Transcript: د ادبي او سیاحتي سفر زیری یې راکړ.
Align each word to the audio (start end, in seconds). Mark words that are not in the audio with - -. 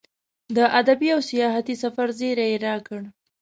د 0.55 0.57
ادبي 0.79 1.09
او 1.15 1.21
سیاحتي 1.29 1.75
سفر 1.83 2.07
زیری 2.19 2.45
یې 2.51 2.57
راکړ. 2.67 3.01